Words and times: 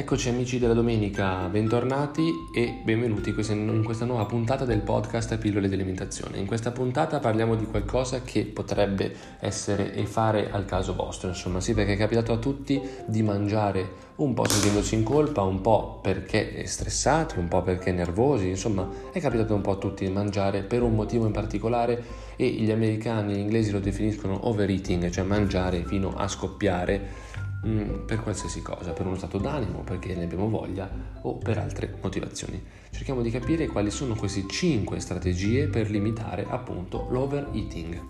Eccoci 0.00 0.30
amici 0.30 0.58
della 0.58 0.72
domenica, 0.72 1.46
bentornati 1.48 2.32
e 2.54 2.80
benvenuti 2.82 3.34
in 3.36 3.82
questa 3.84 4.06
nuova 4.06 4.24
puntata 4.24 4.64
del 4.64 4.80
podcast 4.80 5.36
Pillole 5.36 5.68
di 5.68 5.74
alimentazione. 5.74 6.38
In 6.38 6.46
questa 6.46 6.70
puntata 6.70 7.18
parliamo 7.18 7.54
di 7.54 7.66
qualcosa 7.66 8.22
che 8.22 8.46
potrebbe 8.46 9.14
essere 9.40 9.92
e 9.92 10.06
fare 10.06 10.50
al 10.50 10.64
caso 10.64 10.94
vostro, 10.94 11.28
insomma, 11.28 11.60
sì, 11.60 11.74
perché 11.74 11.92
è 11.92 11.96
capitato 11.98 12.32
a 12.32 12.38
tutti 12.38 12.80
di 13.04 13.22
mangiare 13.22 14.08
un 14.16 14.32
po' 14.32 14.48
sentendosi 14.48 14.94
in 14.94 15.02
colpa, 15.02 15.42
un 15.42 15.60
po' 15.60 15.98
perché 16.00 16.66
stressati, 16.66 17.38
un 17.38 17.48
po' 17.48 17.60
perché 17.60 17.92
nervosi, 17.92 18.48
insomma, 18.48 18.88
è 19.12 19.20
capitato 19.20 19.54
un 19.54 19.60
po' 19.60 19.72
a 19.72 19.76
tutti 19.76 20.06
di 20.06 20.10
mangiare 20.10 20.62
per 20.62 20.80
un 20.80 20.94
motivo 20.94 21.26
in 21.26 21.32
particolare 21.32 22.02
e 22.36 22.48
gli 22.48 22.70
americani 22.70 23.34
e 23.34 23.36
gli 23.36 23.40
inglesi 23.40 23.70
lo 23.70 23.80
definiscono 23.80 24.48
overeating, 24.48 25.10
cioè 25.10 25.24
mangiare 25.24 25.84
fino 25.84 26.14
a 26.16 26.26
scoppiare 26.26 27.28
Mm, 27.66 28.06
per 28.06 28.22
qualsiasi 28.22 28.62
cosa, 28.62 28.92
per 28.92 29.04
uno 29.04 29.16
stato 29.16 29.36
d'animo, 29.36 29.82
perché 29.82 30.14
ne 30.14 30.24
abbiamo 30.24 30.48
voglia 30.48 30.90
o 31.22 31.36
per 31.36 31.58
altre 31.58 31.94
motivazioni. 32.00 32.62
Cerchiamo 32.90 33.20
di 33.20 33.30
capire 33.30 33.66
quali 33.66 33.90
sono 33.90 34.14
queste 34.14 34.46
5 34.48 34.98
strategie 34.98 35.68
per 35.68 35.90
limitare 35.90 36.46
appunto 36.48 37.06
l'overeating. 37.10 38.00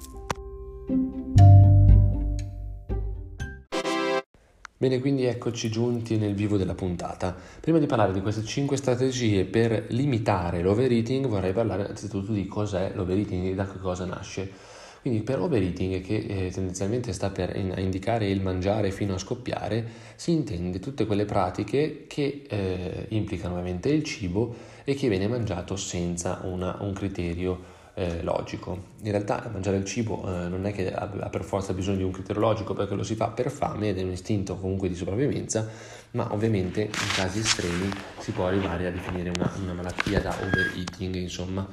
Bene, 4.76 5.00
quindi 5.00 5.24
eccoci 5.24 5.68
giunti 5.68 6.16
nel 6.16 6.34
vivo 6.34 6.56
della 6.56 6.74
puntata. 6.74 7.36
Prima 7.60 7.78
di 7.78 7.86
parlare 7.86 8.12
di 8.12 8.22
queste 8.22 8.44
5 8.44 8.76
strategie 8.76 9.44
per 9.44 9.86
limitare 9.88 10.62
l'overeating, 10.62 11.26
vorrei 11.26 11.52
parlare 11.52 11.82
innanzitutto 11.82 12.32
di 12.32 12.46
cos'è 12.46 12.92
l'overeating 12.94 13.46
e 13.46 13.54
da 13.54 13.66
che 13.66 13.78
cosa 13.78 14.04
nasce. 14.04 14.78
Quindi 15.00 15.22
per 15.22 15.40
overeating, 15.40 16.02
che 16.02 16.16
eh, 16.16 16.50
tendenzialmente 16.50 17.12
sta 17.12 17.30
per 17.30 17.56
in, 17.56 17.72
indicare 17.78 18.28
il 18.28 18.42
mangiare 18.42 18.90
fino 18.90 19.14
a 19.14 19.18
scoppiare, 19.18 19.84
si 20.14 20.32
intende 20.32 20.78
tutte 20.78 21.06
quelle 21.06 21.24
pratiche 21.24 22.04
che 22.06 22.42
eh, 22.46 23.06
implicano 23.08 23.54
ovviamente 23.54 23.88
il 23.88 24.02
cibo 24.04 24.54
e 24.84 24.94
che 24.94 25.08
viene 25.08 25.26
mangiato 25.26 25.76
senza 25.76 26.40
una, 26.44 26.76
un 26.80 26.92
criterio 26.92 27.78
eh, 27.94 28.22
logico. 28.22 28.88
In 29.02 29.10
realtà 29.10 29.48
mangiare 29.50 29.78
il 29.78 29.84
cibo 29.84 30.22
eh, 30.26 30.48
non 30.48 30.66
è 30.66 30.72
che 30.72 30.92
ha, 30.92 31.10
ha, 31.20 31.28
per 31.28 31.44
forza 31.44 31.72
bisogno 31.72 31.96
di 31.96 32.02
un 32.02 32.10
criterio 32.10 32.40
logico 32.40 32.74
perché 32.74 32.94
lo 32.94 33.02
si 33.02 33.14
fa 33.14 33.28
per 33.28 33.50
fame 33.50 33.88
ed 33.88 33.98
è 33.98 34.02
un 34.02 34.10
istinto 34.10 34.56
comunque 34.56 34.88
di 34.88 34.94
sopravvivenza, 34.94 35.66
ma 36.12 36.32
ovviamente 36.32 36.82
in 36.82 36.90
casi 37.14 37.40
estremi 37.40 37.88
si 38.18 38.32
può 38.32 38.46
arrivare 38.46 38.86
a 38.86 38.90
definire 38.90 39.30
una, 39.30 39.50
una 39.62 39.72
malattia 39.72 40.20
da 40.20 40.34
overeating, 40.42 41.14
insomma. 41.14 41.66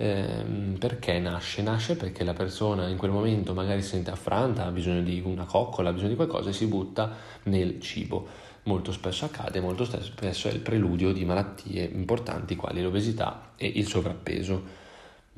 Eh, 0.00 0.76
perché 0.78 1.18
nasce? 1.18 1.60
Nasce 1.60 1.96
perché 1.96 2.22
la 2.22 2.32
persona 2.32 2.86
in 2.86 2.96
quel 2.96 3.10
momento 3.10 3.52
magari 3.52 3.82
si 3.82 3.88
sente 3.88 4.12
affranta, 4.12 4.64
ha 4.64 4.70
bisogno 4.70 5.02
di 5.02 5.20
una 5.24 5.44
coccola, 5.44 5.88
ha 5.88 5.92
bisogno 5.92 6.10
di 6.10 6.14
qualcosa 6.14 6.50
e 6.50 6.52
si 6.52 6.66
butta 6.66 7.16
nel 7.44 7.80
cibo. 7.80 8.46
Molto 8.64 8.92
spesso 8.92 9.24
accade, 9.24 9.58
molto 9.60 9.84
spesso 9.84 10.48
è 10.48 10.52
il 10.52 10.60
preludio 10.60 11.12
di 11.12 11.24
malattie 11.24 11.82
importanti 11.82 12.54
quali 12.54 12.80
l'obesità 12.80 13.54
e 13.56 13.66
il 13.66 13.88
sovrappeso. 13.88 14.86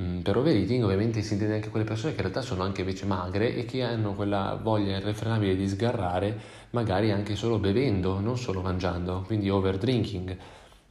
Mm, 0.03 0.21
per 0.21 0.37
overeating 0.37 0.85
ovviamente 0.85 1.23
si 1.23 1.35
intende 1.35 1.55
anche 1.55 1.71
quelle 1.71 1.87
persone 1.87 2.13
che 2.13 2.21
in 2.21 2.29
realtà 2.29 2.43
sono 2.43 2.63
anche 2.63 2.81
invece 2.83 3.07
magre 3.07 3.55
e 3.55 3.65
che 3.65 3.83
hanno 3.83 4.13
quella 4.15 4.59
voglia 4.63 4.99
irrefrenabile 4.99 5.57
di 5.57 5.69
sgarrare 5.69 6.39
magari 6.71 7.11
anche 7.13 7.35
solo 7.35 7.59
bevendo, 7.59 8.21
non 8.21 8.37
solo 8.37 8.61
mangiando, 8.61 9.23
quindi 9.27 9.49
overdrinking 9.49 10.37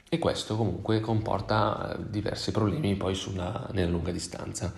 e 0.10 0.18
questo 0.18 0.56
comunque 0.56 1.00
comporta 1.00 1.96
eh, 1.96 2.10
diversi 2.10 2.52
problemi 2.52 2.96
poi 2.96 3.14
sulla, 3.14 3.70
nella 3.74 3.92
lunga 3.92 4.12
distanza. 4.12 4.74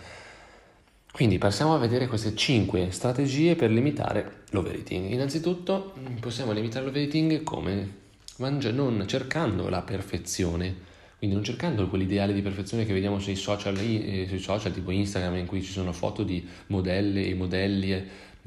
Quindi 1.09 1.37
passiamo 1.37 1.73
a 1.73 1.77
vedere 1.77 2.07
queste 2.07 2.35
5 2.35 2.91
strategie 2.91 3.55
per 3.55 3.71
limitare 3.71 4.43
l'overeating. 4.49 5.09
Innanzitutto 5.09 5.93
mm, 5.97 6.17
possiamo 6.17 6.51
limitare 6.51 6.85
l'overeating 6.85 7.43
come? 7.43 7.99
Non 8.37 9.05
cercando 9.07 9.69
la 9.69 9.81
perfezione, 9.83 10.75
quindi 11.17 11.35
non 11.35 11.45
cercando 11.45 11.87
quell'ideale 11.87 12.33
di 12.33 12.41
perfezione 12.41 12.85
che 12.85 12.93
vediamo 12.93 13.19
sui 13.19 13.35
social, 13.35 13.77
eh, 13.77 14.25
sui 14.27 14.39
social 14.39 14.73
tipo 14.73 14.91
Instagram 14.91 15.37
in 15.37 15.45
cui 15.45 15.61
ci 15.61 15.71
sono 15.71 15.93
foto 15.93 16.23
di 16.23 16.45
modelle 16.67 17.25
e 17.25 17.35
modelli 17.35 17.93
eh, 17.93 18.05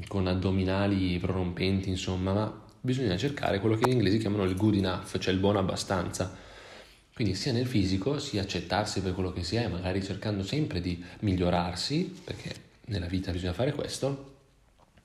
con 0.09 0.26
addominali 0.26 1.16
prorompenti, 1.19 1.88
insomma, 1.88 2.32
ma 2.32 2.62
bisogna 2.80 3.16
cercare 3.16 3.60
quello 3.60 3.76
che 3.76 3.88
gli 3.88 3.92
inglesi 3.92 4.19
chiamano 4.19 4.44
il 4.44 4.56
good 4.56 4.75
enough, 4.75 5.16
cioè 5.19 5.32
il 5.32 5.38
buono 5.38 5.60
abbastanza 5.60 6.53
quindi 7.14 7.34
sia 7.34 7.52
nel 7.52 7.66
fisico, 7.66 8.19
sia 8.19 8.42
accettarsi 8.42 9.00
per 9.00 9.14
quello 9.14 9.32
che 9.32 9.44
si 9.44 9.54
è, 9.54 9.69
magari 9.69 10.02
cercando 10.02 10.42
sempre 10.42 10.80
di 10.80 11.02
migliorarsi, 11.20 12.12
perché 12.25 12.52
nella 12.86 13.06
vita 13.06 13.30
bisogna 13.30 13.52
fare 13.52 13.72
questo, 13.72 14.32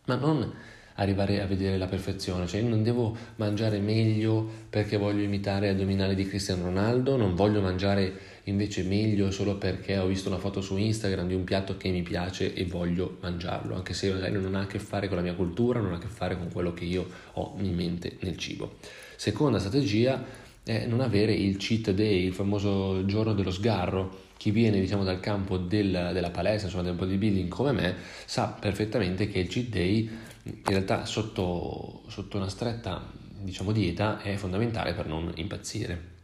ma 0.06 0.16
non 0.16 0.52
arrivare 0.96 1.40
a 1.40 1.46
vedere 1.46 1.78
la 1.78 1.86
perfezione, 1.86 2.48
cioè 2.48 2.62
io 2.62 2.68
non 2.68 2.84
devo 2.84 3.16
mangiare 3.36 3.80
meglio 3.80 4.50
perché 4.70 4.98
voglio 4.98 5.22
imitare 5.22 5.70
addominali 5.70 6.16
di 6.16 6.28
Cristiano 6.28 6.64
Ronaldo, 6.64 7.16
non 7.16 7.36
voglio 7.36 7.62
mangiare 7.62 8.28
invece 8.46 8.84
meglio 8.84 9.30
solo 9.30 9.58
perché 9.58 9.98
ho 9.98 10.08
visto 10.08 10.30
una 10.30 10.40
foto 10.40 10.62
su 10.62 10.78
Instagram 10.78 11.28
di 11.28 11.36
un 11.36 11.44
piatto 11.44 11.78
che 11.78 11.90
mi 11.90 12.02
piace 12.02 12.54
e 12.54 12.66
voglio 12.66 13.18
mangiarlo, 13.22 13.76
anche 13.76 13.94
se 13.94 14.12
magari 14.12 14.34
non 14.34 14.56
ha 14.56 14.62
a 14.62 14.68
che 14.68 14.80
fare 14.80 15.08
con 15.08 15.16
la 15.16 15.24
mia 15.24 15.36
cultura, 15.36 15.80
non 15.80 15.94
ha 15.94 15.98
a 15.98 16.00
che 16.00 16.08
fare 16.08 16.36
con 16.36 16.52
quello 16.52 16.74
che 16.74 16.86
io 16.86 17.08
ho 17.34 17.56
in 17.60 17.76
mente 17.76 18.18
nel 18.22 18.36
cibo. 18.36 18.78
Seconda 19.16 19.60
strategia 19.60 20.48
è 20.64 20.86
non 20.86 21.02
avere 21.02 21.34
il 21.34 21.58
cheat 21.58 21.92
day, 21.92 22.26
il 22.26 22.34
famoso 22.34 23.06
giorno 23.06 23.34
dello 23.34 23.52
sgarro. 23.52 24.28
Chi 24.38 24.52
viene 24.52 24.80
diciamo, 24.80 25.04
dal 25.04 25.20
campo 25.20 25.58
del, 25.58 26.12
della 26.14 26.30
palestra, 26.30 26.68
insomma, 26.68 26.84
del 26.84 26.96
bodybuilding 26.96 27.50
come 27.50 27.72
me, 27.72 27.96
sa 28.26 28.48
perfettamente 28.48 29.28
che 29.28 29.40
il 29.40 29.48
cheat 29.48 29.68
day 29.68 30.10
in 30.44 30.62
realtà 30.64 31.06
sotto, 31.06 32.04
sotto 32.08 32.38
una 32.38 32.50
stretta 32.50 33.12
diciamo, 33.42 33.72
dieta 33.72 34.22
è 34.22 34.36
fondamentale 34.36 34.94
per 34.94 35.08
non 35.08 35.32
impazzire. 35.36 36.18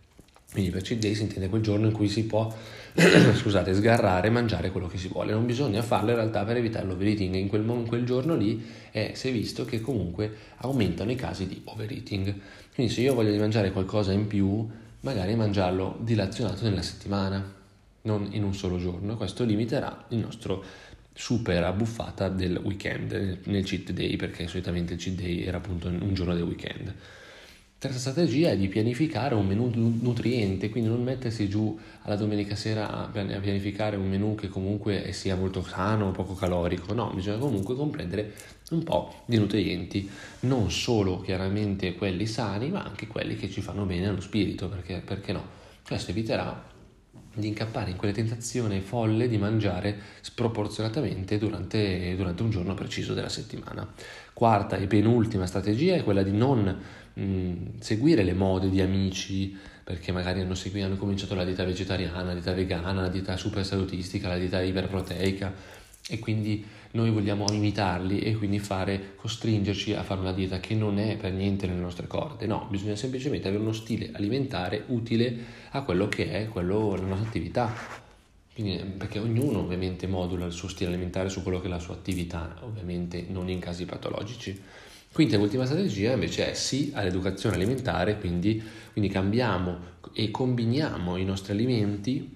Quindi 0.55 0.71
per 0.71 0.83
cheat 0.83 1.01
day 1.01 1.13
si 1.13 1.23
intende 1.23 1.49
quel 1.49 1.61
giorno 1.61 1.87
in 1.87 1.91
cui 1.91 2.07
si 2.07 2.23
può 2.23 2.49
scusate, 3.35 3.73
sgarrare 3.73 4.27
e 4.27 4.29
mangiare 4.29 4.71
quello 4.71 4.87
che 4.87 4.97
si 4.97 5.09
vuole. 5.09 5.33
Non 5.33 5.45
bisogna 5.45 5.81
farlo 5.81 6.11
in 6.11 6.15
realtà 6.15 6.45
per 6.45 6.55
evitare 6.55 6.85
l'overeating. 6.85 7.35
In 7.35 7.49
quel, 7.49 7.61
in 7.67 7.85
quel 7.85 8.05
giorno 8.05 8.37
lì 8.37 8.65
è, 8.89 9.11
si 9.15 9.27
è 9.27 9.31
visto 9.33 9.65
che 9.65 9.81
comunque 9.81 10.33
aumentano 10.59 11.11
i 11.11 11.15
casi 11.15 11.45
di 11.45 11.61
overeating. 11.65 12.33
Quindi 12.73 12.93
se 12.93 13.01
io 13.01 13.13
voglio 13.13 13.37
mangiare 13.37 13.71
qualcosa 13.71 14.13
in 14.13 14.27
più, 14.27 14.65
magari 15.01 15.35
mangiarlo 15.35 15.97
dilazionato 15.99 16.63
nella 16.63 16.81
settimana, 16.81 17.53
non 18.03 18.29
in 18.31 18.45
un 18.45 18.55
solo 18.55 18.77
giorno. 18.77 19.17
Questo 19.17 19.43
limiterà 19.43 20.05
il 20.11 20.19
nostro 20.19 20.63
super 21.11 21.65
abbuffata 21.65 22.29
del 22.29 22.61
weekend 22.63 23.39
nel 23.43 23.65
cheat 23.65 23.91
day, 23.91 24.15
perché 24.15 24.47
solitamente 24.47 24.93
il 24.93 24.99
cheat 24.99 25.15
day 25.17 25.43
era 25.43 25.57
appunto 25.57 25.89
un 25.89 26.13
giorno 26.13 26.33
del 26.33 26.43
weekend. 26.43 26.93
Terza 27.85 27.99
strategia 27.99 28.49
è 28.49 28.57
di 28.57 28.67
pianificare 28.67 29.35
un 29.35 29.45
menù 29.45 29.69
nutriente, 30.01 30.71
quindi 30.71 30.89
non 30.89 31.03
mettersi 31.03 31.47
giù 31.47 31.77
alla 32.01 32.15
domenica 32.15 32.55
sera 32.55 32.89
a 32.89 33.09
pianificare 33.11 33.95
un 33.95 34.09
menù 34.09 34.33
che 34.33 34.47
comunque 34.47 35.11
sia 35.11 35.35
molto 35.35 35.61
sano, 35.61 36.09
poco 36.09 36.33
calorico, 36.33 36.95
no, 36.95 37.11
bisogna 37.13 37.37
comunque 37.37 37.75
comprendere 37.75 38.33
un 38.71 38.81
po' 38.81 39.21
di 39.27 39.37
nutrienti, 39.37 40.09
non 40.41 40.71
solo 40.71 41.21
chiaramente 41.21 41.93
quelli 41.93 42.25
sani, 42.25 42.71
ma 42.71 42.83
anche 42.83 43.05
quelli 43.05 43.35
che 43.35 43.51
ci 43.51 43.61
fanno 43.61 43.85
bene 43.85 44.07
allo 44.07 44.21
spirito, 44.21 44.67
perché, 44.67 45.03
perché 45.05 45.31
no? 45.31 45.45
Questo 45.85 46.09
eviterà 46.09 46.73
di 47.35 47.47
incappare 47.47 47.91
in 47.91 47.97
quelle 47.97 48.13
tentazioni 48.13 48.79
folle 48.81 49.27
di 49.27 49.37
mangiare 49.37 49.97
sproporzionatamente 50.21 51.37
durante, 51.37 52.15
durante, 52.15 52.43
un 52.43 52.49
giorno 52.49 52.73
preciso 52.73 53.13
della 53.13 53.29
settimana. 53.29 53.87
Quarta 54.33 54.77
e 54.77 54.87
penultima 54.87 55.45
strategia 55.45 55.95
è 55.95 56.03
quella 56.03 56.23
di 56.23 56.31
non 56.31 56.77
mh, 57.13 57.79
seguire 57.79 58.23
le 58.23 58.33
mode 58.33 58.69
di 58.69 58.81
amici 58.81 59.57
perché 59.83 60.11
magari 60.11 60.41
hanno, 60.41 60.55
seguito, 60.55 60.85
hanno 60.85 60.95
cominciato 60.95 61.35
la 61.35 61.45
dieta 61.45 61.63
vegetariana, 61.63 62.23
la 62.23 62.33
dieta 62.33 62.53
vegana, 62.53 63.01
la 63.01 63.07
dieta 63.07 63.37
super 63.37 63.63
salutistica, 63.63 64.27
la 64.27 64.37
dieta 64.37 64.59
iperproteica 64.59 65.53
e 66.07 66.19
quindi 66.19 66.63
noi 66.91 67.09
vogliamo 67.09 67.45
imitarli 67.51 68.19
e 68.19 68.35
quindi 68.35 68.59
fare, 68.59 69.15
costringerci 69.15 69.93
a 69.93 70.03
fare 70.03 70.21
una 70.21 70.33
dieta 70.33 70.59
che 70.59 70.75
non 70.75 70.99
è 70.99 71.17
per 71.17 71.33
niente 71.33 71.67
nelle 71.67 71.79
nostre 71.79 72.07
corde, 72.07 72.45
no, 72.45 72.67
bisogna 72.69 72.95
semplicemente 72.95 73.47
avere 73.47 73.61
uno 73.61 73.73
stile 73.73 74.11
alimentare 74.13 74.83
utile 74.87 75.35
a 75.71 75.81
quello 75.81 76.07
che 76.07 76.31
è 76.31 76.47
quello, 76.47 76.95
la 76.95 77.05
nostra 77.05 77.27
attività. 77.27 77.73
Quindi, 78.53 78.77
perché 78.97 79.19
ognuno 79.19 79.59
ovviamente 79.59 80.07
modula 80.07 80.45
il 80.45 80.53
suo 80.53 80.69
stile 80.69 80.91
alimentare 80.91 81.27
su 81.27 81.43
quello 81.43 81.59
che 81.59 81.67
è 81.67 81.69
la 81.69 81.79
sua 81.79 81.95
attività, 81.95 82.55
ovviamente 82.61 83.25
non 83.27 83.49
in 83.49 83.59
casi 83.59 83.83
patologici. 83.83 84.57
Quinta 85.11 85.35
e 85.35 85.39
ultima 85.39 85.65
strategia 85.65 86.13
invece 86.13 86.51
è 86.51 86.53
sì 86.53 86.91
all'educazione 86.93 87.55
alimentare, 87.55 88.17
quindi, 88.17 88.63
quindi 88.93 89.09
cambiamo 89.09 89.93
e 90.13 90.31
combiniamo 90.31 91.17
i 91.17 91.25
nostri 91.25 91.51
alimenti 91.51 92.34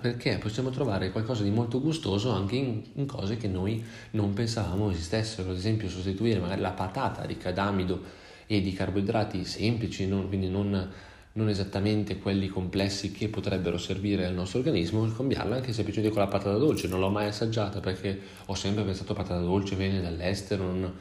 perché? 0.00 0.38
Possiamo 0.38 0.70
trovare 0.70 1.10
qualcosa 1.10 1.42
di 1.42 1.50
molto 1.50 1.80
gustoso 1.80 2.30
anche 2.30 2.56
in, 2.56 2.82
in, 2.94 3.06
cose 3.06 3.36
che 3.36 3.48
noi 3.48 3.84
non 4.12 4.32
pensavamo 4.32 4.90
esistessero, 4.90 5.50
ad 5.50 5.56
esempio 5.56 5.88
sostituire 5.88 6.40
magari 6.40 6.60
la 6.60 6.70
patata 6.70 7.24
ricca 7.24 7.52
d'amido 7.52 8.02
e 8.46 8.60
di 8.60 8.72
carboidrati 8.72 9.44
semplici, 9.44 10.06
non, 10.06 10.28
quindi 10.28 10.48
non, 10.48 10.90
non, 11.32 11.48
esattamente 11.48 12.18
quelli 12.18 12.48
complessi 12.48 13.12
che 13.12 13.28
potrebbero 13.28 13.78
servire 13.78 14.26
al 14.26 14.34
nostro 14.34 14.58
organismo, 14.58 15.10
cambiarla 15.10 15.56
anche 15.56 15.72
semplicemente 15.72 16.14
con 16.14 16.24
la 16.24 16.30
patata 16.30 16.56
dolce, 16.56 16.88
non 16.88 17.00
l'ho 17.00 17.10
mai 17.10 17.26
assaggiata 17.26 17.80
perché 17.80 18.20
ho 18.46 18.54
sempre 18.54 18.84
pensato 18.84 19.14
patata 19.14 19.40
dolce 19.40 19.76
viene 19.76 20.00
dall'estero, 20.00 20.64
non, 20.64 20.92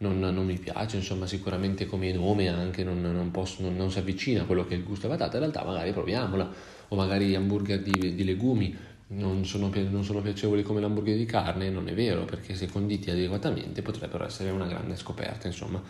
non, 0.00 0.18
non, 0.18 0.46
mi 0.46 0.58
piace, 0.58 0.96
insomma 0.96 1.26
sicuramente 1.26 1.86
come 1.86 2.10
nome 2.12 2.48
anche 2.48 2.82
non, 2.82 3.00
non, 3.00 3.30
posso, 3.30 3.68
non, 3.68 3.90
si 3.90 3.98
avvicina 3.98 4.42
a 4.42 4.44
quello 4.44 4.64
che 4.64 4.74
è 4.74 4.78
il 4.78 4.84
gusto 4.84 5.06
della 5.06 5.18
patata, 5.18 5.36
in 5.36 5.42
realtà 5.42 5.64
magari 5.64 5.92
proviamola, 5.92 6.50
o 6.88 6.96
magari 6.96 7.34
hamburger 7.34 7.82
di, 7.82 8.14
di 8.14 8.24
legumi 8.24 8.76
non 9.08 9.44
sono, 9.44 9.70
non 9.90 10.04
sono, 10.04 10.22
piacevoli 10.22 10.62
come 10.62 10.80
l'hamburger 10.80 11.16
di 11.16 11.26
carne, 11.26 11.68
non 11.68 11.88
è 11.88 11.94
vero, 11.94 12.24
perché 12.24 12.54
se 12.54 12.66
conditi 12.66 13.10
adeguatamente 13.10 13.82
potrebbero 13.82 14.24
essere 14.24 14.50
una 14.50 14.66
grande 14.66 14.96
scoperta, 14.96 15.46
insomma. 15.46 15.82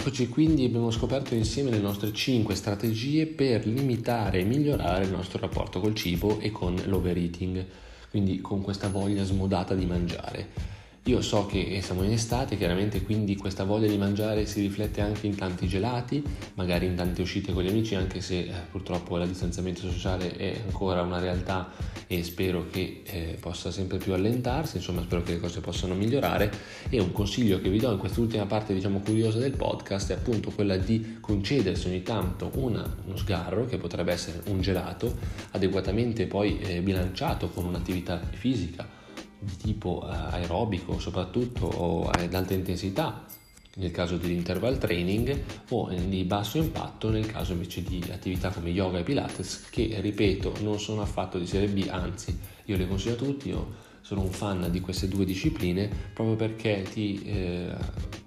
Eccoci 0.00 0.28
quindi 0.28 0.64
abbiamo 0.64 0.92
scoperto 0.92 1.34
insieme 1.34 1.70
le 1.70 1.80
nostre 1.80 2.12
5 2.12 2.54
strategie 2.54 3.26
per 3.26 3.66
limitare 3.66 4.38
e 4.38 4.44
migliorare 4.44 5.02
il 5.02 5.10
nostro 5.10 5.40
rapporto 5.40 5.80
col 5.80 5.96
cibo 5.96 6.38
e 6.38 6.52
con 6.52 6.80
l'overeating, 6.86 7.66
quindi 8.08 8.40
con 8.40 8.62
questa 8.62 8.88
voglia 8.88 9.24
smodata 9.24 9.74
di 9.74 9.86
mangiare. 9.86 10.77
Io 11.08 11.22
so 11.22 11.46
che 11.46 11.80
siamo 11.80 12.02
in 12.02 12.12
estate, 12.12 12.58
chiaramente 12.58 13.00
quindi 13.02 13.34
questa 13.34 13.64
voglia 13.64 13.86
di 13.86 13.96
mangiare 13.96 14.44
si 14.44 14.60
riflette 14.60 15.00
anche 15.00 15.26
in 15.26 15.36
tanti 15.36 15.66
gelati, 15.66 16.22
magari 16.52 16.84
in 16.84 16.96
tante 16.96 17.22
uscite 17.22 17.54
con 17.54 17.62
gli 17.62 17.68
amici, 17.68 17.94
anche 17.94 18.20
se 18.20 18.40
eh, 18.40 18.52
purtroppo 18.70 19.16
il 19.16 19.26
distanziamento 19.26 19.90
sociale 19.90 20.36
è 20.36 20.60
ancora 20.66 21.00
una 21.00 21.18
realtà 21.18 21.72
e 22.06 22.22
spero 22.22 22.66
che 22.70 23.00
eh, 23.06 23.38
possa 23.40 23.70
sempre 23.70 23.96
più 23.96 24.12
allentarsi, 24.12 24.76
insomma 24.76 25.00
spero 25.00 25.22
che 25.22 25.32
le 25.32 25.40
cose 25.40 25.60
possano 25.60 25.94
migliorare. 25.94 26.52
E 26.90 27.00
un 27.00 27.12
consiglio 27.12 27.58
che 27.58 27.70
vi 27.70 27.78
do 27.78 27.90
in 27.90 27.98
quest'ultima 27.98 28.44
parte 28.44 28.74
diciamo 28.74 29.00
curiosa 29.00 29.38
del 29.38 29.52
podcast 29.52 30.10
è 30.10 30.14
appunto 30.14 30.50
quella 30.50 30.76
di 30.76 31.16
concedersi 31.20 31.86
ogni 31.86 32.02
tanto 32.02 32.50
una, 32.56 32.86
uno 33.06 33.16
sgarro 33.16 33.64
che 33.64 33.78
potrebbe 33.78 34.12
essere 34.12 34.42
un 34.48 34.60
gelato 34.60 35.16
adeguatamente 35.52 36.26
poi 36.26 36.58
eh, 36.58 36.82
bilanciato 36.82 37.48
con 37.48 37.64
un'attività 37.64 38.20
fisica 38.32 38.97
di 39.38 39.56
tipo 39.56 40.06
eh, 40.06 40.14
aerobico 40.14 40.98
soprattutto 40.98 41.66
o 41.66 42.08
ad 42.08 42.34
alta 42.34 42.54
intensità 42.54 43.24
nel 43.76 43.90
caso 43.90 44.16
dell'interval 44.16 44.78
training 44.78 45.42
o 45.70 45.88
di 45.90 46.24
basso 46.24 46.58
impatto 46.58 47.10
nel 47.10 47.26
caso 47.26 47.52
invece 47.52 47.82
di 47.82 48.02
attività 48.10 48.50
come 48.50 48.70
yoga 48.70 48.98
e 48.98 49.02
pilates 49.04 49.68
che 49.70 50.00
ripeto 50.00 50.54
non 50.62 50.80
sono 50.80 51.02
affatto 51.02 51.38
di 51.38 51.46
serie 51.46 51.68
B 51.68 51.86
anzi 51.88 52.36
io 52.64 52.76
le 52.76 52.88
consiglio 52.88 53.14
a 53.14 53.16
tutti 53.16 53.48
io 53.48 53.86
sono 54.08 54.22
un 54.22 54.30
fan 54.30 54.68
di 54.70 54.80
queste 54.80 55.06
due 55.06 55.26
discipline 55.26 55.86
proprio 56.14 56.34
perché 56.34 56.82
ti, 56.90 57.22
eh, 57.24 57.74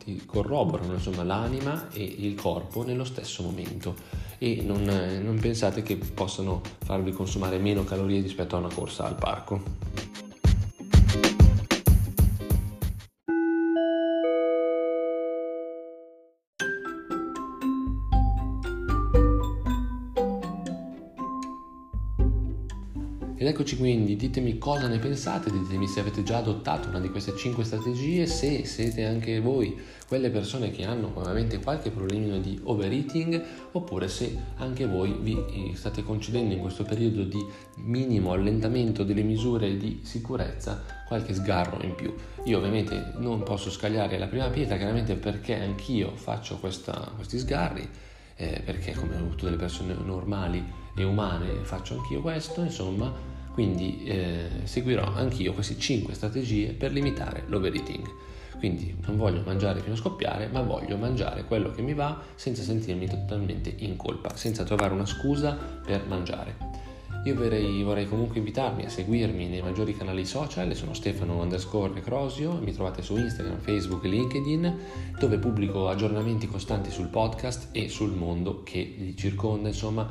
ti 0.04 0.24
corroborano 0.28 0.94
insomma, 0.94 1.24
l'anima 1.24 1.90
e 1.92 2.04
il 2.04 2.36
corpo 2.36 2.84
nello 2.84 3.04
stesso 3.04 3.42
momento 3.42 3.96
e 4.38 4.62
non, 4.64 4.84
non 4.84 5.40
pensate 5.40 5.82
che 5.82 5.98
possano 5.98 6.62
farvi 6.84 7.12
consumare 7.12 7.58
meno 7.58 7.84
calorie 7.84 8.22
rispetto 8.22 8.56
a 8.56 8.60
una 8.60 8.72
corsa 8.72 9.06
al 9.06 9.16
parco. 9.16 10.11
Ed 23.42 23.48
eccoci 23.48 23.76
quindi, 23.76 24.16
ditemi 24.16 24.60
cosa 24.60 24.86
ne 24.88 25.00
pensate, 25.00 25.50
ditemi 25.50 25.88
se 25.88 26.00
avete 26.00 26.22
già 26.22 26.38
adottato 26.38 26.90
una 26.90 27.00
di 27.00 27.10
queste 27.10 27.36
5 27.36 27.64
strategie, 27.64 28.28
se 28.28 28.66
siete 28.66 29.04
anche 29.04 29.40
voi 29.40 29.76
quelle 30.08 30.30
persone 30.30 30.70
che 30.70 30.86
hanno 30.86 31.12
ovviamente 31.16 31.58
qualche 31.58 31.90
problemino 31.90 32.38
di 32.38 32.60
overeating 32.66 33.44
oppure 33.72 34.10
se 34.10 34.38
anche 34.58 34.86
voi 34.86 35.18
vi 35.20 35.74
state 35.74 36.04
concedendo 36.04 36.54
in 36.54 36.60
questo 36.60 36.84
periodo 36.84 37.24
di 37.24 37.44
minimo 37.78 38.32
allentamento 38.32 39.04
delle 39.04 39.24
misure 39.24 39.76
di 39.76 40.02
sicurezza 40.04 40.84
qualche 41.08 41.34
sgarro 41.34 41.84
in 41.84 41.96
più. 41.96 42.14
Io 42.44 42.60
ovviamente 42.60 43.14
non 43.18 43.42
posso 43.42 43.72
scagliare 43.72 44.20
la 44.20 44.28
prima 44.28 44.50
pietra, 44.50 44.78
chiaramente 44.78 45.16
perché 45.16 45.60
anch'io 45.60 46.12
faccio 46.14 46.58
questa, 46.60 47.12
questi 47.16 47.40
sgarri, 47.40 47.90
eh, 48.36 48.62
perché 48.64 48.94
come 48.94 49.18
tutte 49.30 49.50
le 49.50 49.58
persone 49.58 49.96
normali 49.96 50.64
e 50.96 51.04
umane 51.04 51.64
faccio 51.64 51.96
anch'io 51.96 52.22
questo, 52.22 52.62
insomma 52.62 53.31
quindi 53.54 54.04
eh, 54.06 54.48
seguirò 54.64 55.14
anch'io 55.14 55.54
queste 55.54 55.78
5 55.78 56.14
strategie 56.14 56.74
per 56.74 56.92
limitare 56.92 57.44
l'overeating. 57.48 58.08
Quindi 58.58 58.96
non 59.06 59.18
voglio 59.18 59.42
mangiare 59.44 59.80
fino 59.80 59.96
a 59.96 59.98
scoppiare, 59.98 60.48
ma 60.48 60.62
voglio 60.62 60.96
mangiare 60.96 61.46
quello 61.46 61.72
che 61.72 61.82
mi 61.82 61.94
va 61.94 62.22
senza 62.36 62.62
sentirmi 62.62 63.08
totalmente 63.08 63.74
in 63.78 63.96
colpa, 63.96 64.36
senza 64.36 64.64
trovare 64.64 64.94
una 64.94 65.06
scusa 65.06 65.58
per 65.84 66.06
mangiare. 66.08 66.80
Io 67.26 67.36
vorrei, 67.36 67.84
vorrei, 67.84 68.08
comunque 68.08 68.38
invitarmi 68.38 68.86
a 68.86 68.90
seguirmi 68.90 69.48
nei 69.48 69.62
maggiori 69.62 69.96
canali 69.96 70.26
social, 70.26 70.74
sono 70.76 70.94
Stefano 70.94 71.40
underscore 71.40 72.02
Crosio, 72.02 72.54
mi 72.54 72.74
trovate 72.74 73.02
su 73.02 73.16
Instagram, 73.18 73.60
Facebook 73.60 74.04
e 74.06 74.08
LinkedIn, 74.10 74.80
dove 75.20 75.38
pubblico 75.38 75.88
aggiornamenti 75.88 76.48
costanti 76.48 76.90
sul 76.90 77.08
podcast 77.08 77.70
e 77.72 77.90
sul 77.90 78.14
mondo 78.14 78.64
che 78.64 78.96
li 78.98 79.16
circonda. 79.16 79.68
Insomma, 79.68 80.10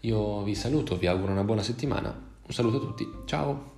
io 0.00 0.42
vi 0.42 0.54
saluto, 0.54 0.96
vi 0.96 1.06
auguro 1.06 1.32
una 1.32 1.44
buona 1.44 1.62
settimana 1.62 2.25
un 2.46 2.54
saluto 2.54 2.76
a 2.76 2.80
tutti, 2.80 3.10
ciao! 3.24 3.74